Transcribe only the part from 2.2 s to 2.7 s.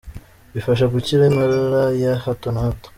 hato na